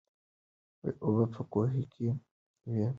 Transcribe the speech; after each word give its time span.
اوبه 1.03 1.25
په 1.33 1.41
کوهي 1.51 1.83
کې 1.93 2.05
وې. 2.71 2.87